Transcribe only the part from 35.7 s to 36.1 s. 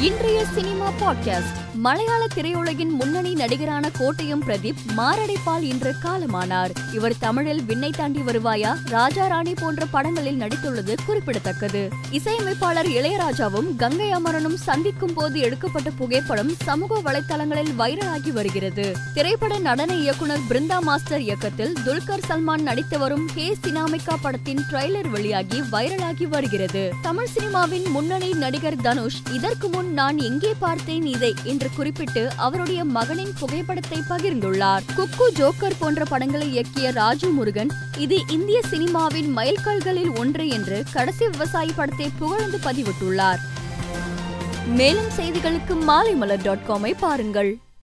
போன்ற